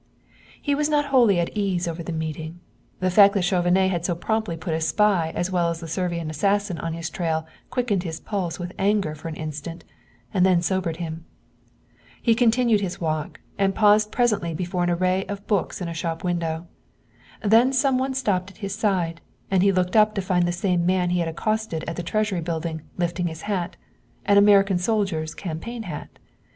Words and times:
He 0.59 0.73
was 0.73 0.89
not 0.89 1.05
wholly 1.13 1.39
at 1.39 1.55
ease 1.55 1.87
over 1.87 2.01
the 2.01 2.11
meeting. 2.11 2.59
The 3.01 3.11
fact 3.11 3.35
that 3.35 3.43
Chauvenet 3.43 3.91
had 3.91 4.03
so 4.03 4.15
promptly 4.15 4.57
put 4.57 4.73
a 4.73 4.81
spy 4.81 5.31
as 5.35 5.51
well 5.51 5.69
as 5.69 5.79
the 5.79 5.87
Servian 5.87 6.27
assassin 6.31 6.79
on 6.79 6.93
his 6.93 7.07
trail 7.07 7.45
quickened 7.69 8.01
his 8.01 8.19
pulse 8.19 8.57
with 8.57 8.71
anger 8.79 9.13
for 9.13 9.27
an 9.27 9.35
instant 9.35 9.83
and 10.33 10.43
then 10.43 10.63
sobered 10.63 10.97
him. 10.97 11.25
He 12.19 12.33
continued 12.33 12.81
his 12.81 12.99
walk, 12.99 13.41
and 13.59 13.75
paused 13.75 14.11
presently 14.11 14.55
before 14.55 14.81
an 14.83 14.89
array 14.89 15.23
of 15.27 15.45
books 15.45 15.81
in 15.81 15.87
a 15.87 15.93
shop 15.93 16.23
window. 16.23 16.65
Then 17.43 17.71
some 17.71 17.99
one 17.99 18.15
stopped 18.15 18.49
at 18.49 18.57
his 18.57 18.73
side 18.73 19.21
and 19.51 19.61
he 19.61 19.71
looked 19.71 19.95
up 19.95 20.15
to 20.15 20.21
find 20.23 20.47
the 20.47 20.51
same 20.51 20.83
man 20.83 21.11
he 21.11 21.19
had 21.19 21.27
accosted 21.29 21.83
at 21.83 21.95
the 21.95 22.01
Treasury 22.01 22.41
Building 22.41 22.81
lifting 22.97 23.27
his 23.27 23.43
hat, 23.43 23.75
an 24.25 24.39
American 24.39 24.79
soldier's 24.79 25.35
campaign 25.35 25.83
hat. 25.83 26.17